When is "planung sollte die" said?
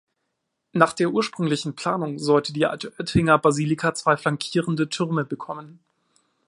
1.75-2.65